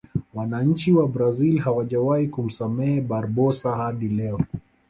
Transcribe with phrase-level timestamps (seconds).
[0.33, 4.39] wananchi wa brazil hawajawahi kumsamehe barbosa hadi leo